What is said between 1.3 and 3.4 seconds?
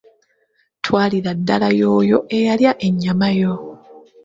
ddala y’oyo eyalya ennyama